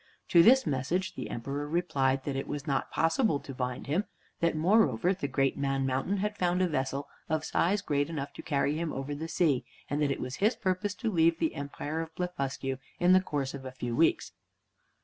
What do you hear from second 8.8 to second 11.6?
over the sea, and that it was his purpose to leave the